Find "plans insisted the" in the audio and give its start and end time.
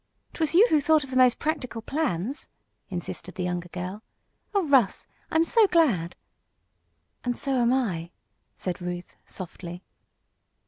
1.79-3.43